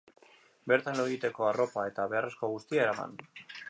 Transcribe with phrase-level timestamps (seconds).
[0.71, 3.19] Bertan lo egiteko arropa eta beharrezko guztia eraman.